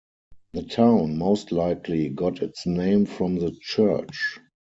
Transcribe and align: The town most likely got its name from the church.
The 0.53 0.63
town 0.63 1.19
most 1.19 1.51
likely 1.51 2.09
got 2.09 2.41
its 2.41 2.65
name 2.65 3.05
from 3.05 3.35
the 3.35 3.51
church. 3.51 4.39